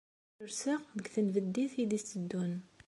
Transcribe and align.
Ad 0.41 0.45
rseɣ 0.49 0.81
deg 0.97 1.05
tenbeddit 1.13 1.73
ay 1.79 1.85
d-yetteddun. 1.89 2.53